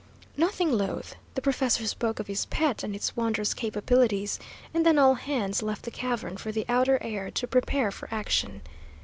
[0.35, 4.39] Nothing loath, the professor spoke of his pet and its wondrous capabilities,
[4.73, 8.63] and then all hands left the cavern for the outer air, to prepare for action.